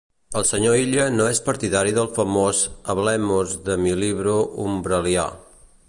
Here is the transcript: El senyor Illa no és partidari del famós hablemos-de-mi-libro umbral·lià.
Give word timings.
El 0.39 0.45
senyor 0.51 0.77
Illa 0.83 1.03
no 1.17 1.27
és 1.33 1.41
partidari 1.49 1.93
del 1.97 2.09
famós 2.15 2.63
hablemos-de-mi-libro 2.95 4.37
umbral·lià. 4.65 5.33